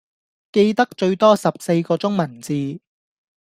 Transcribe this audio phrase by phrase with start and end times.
[0.51, 2.81] 記得最多十四個中文字